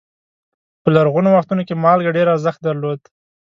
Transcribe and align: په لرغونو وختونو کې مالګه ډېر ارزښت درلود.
په 0.81 0.87
لرغونو 0.95 1.29
وختونو 1.35 1.61
کې 1.67 1.81
مالګه 1.83 2.15
ډېر 2.17 2.27
ارزښت 2.35 2.59
درلود. 2.67 2.99